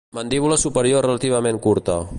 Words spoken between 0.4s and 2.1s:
superior relativament curta.